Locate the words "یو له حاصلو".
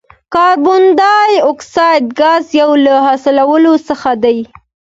2.61-3.73